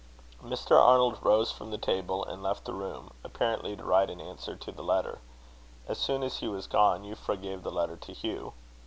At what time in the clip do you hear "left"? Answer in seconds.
2.41-2.65